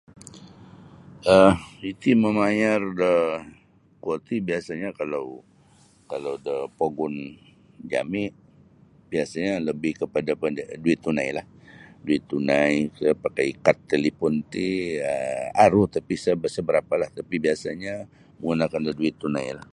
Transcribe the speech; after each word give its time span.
um 1.33 1.53
Iti 1.91 2.09
mamayar 2.23 2.81
da 3.01 3.11
kuo 4.01 4.15
ti 4.27 4.35
biasa'nyo 4.47 4.89
kalau 4.99 5.25
kalau 6.11 6.33
da 6.47 6.55
pogun 6.77 7.15
jami' 7.91 8.31
biasa'nyo 9.11 9.53
lebih 9.69 9.91
kepada 10.01 10.31
benda 10.41 10.63
duit 10.83 10.99
tunailah 11.05 11.45
duit 12.05 12.21
tunai 12.31 12.73
tiyo 12.95 13.11
pakai 13.25 13.49
kad 13.65 13.77
talipon 13.91 14.33
ti 14.53 14.67
aru 15.65 15.83
tapi' 15.93 16.21
sa 16.53 16.61
barapa'lah 16.67 17.09
tapi' 17.17 17.39
biasa'nyo 17.45 17.95
menggunakan 18.41 18.81
da 18.87 18.91
duit 18.99 19.15
tunailah. 19.23 19.67